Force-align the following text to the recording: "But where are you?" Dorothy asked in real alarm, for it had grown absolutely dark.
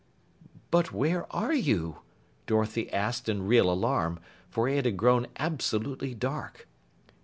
"But 0.71 0.91
where 0.91 1.31
are 1.31 1.53
you?" 1.53 1.97
Dorothy 2.47 2.91
asked 2.91 3.29
in 3.29 3.45
real 3.45 3.69
alarm, 3.69 4.19
for 4.49 4.67
it 4.67 4.85
had 4.85 4.97
grown 4.97 5.27
absolutely 5.37 6.15
dark. 6.15 6.67